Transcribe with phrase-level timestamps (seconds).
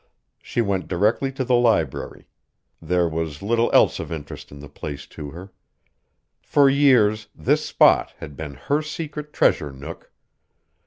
[0.41, 2.25] She went directly to the library:
[2.81, 5.51] there was little else of interest in the place to her.
[6.41, 10.11] For years this spot had been her secret treasure nook.